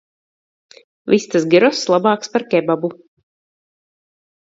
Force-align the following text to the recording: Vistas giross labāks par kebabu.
Vistas 1.13 1.45
giross 1.51 1.83
labāks 1.95 2.31
par 2.37 2.45
kebabu. 2.55 2.91